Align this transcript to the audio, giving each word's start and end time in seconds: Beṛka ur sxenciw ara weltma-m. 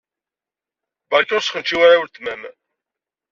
Beṛka 1.09 1.33
ur 1.35 1.43
sxenciw 1.43 1.81
ara 1.85 2.01
weltma-m. 2.01 2.41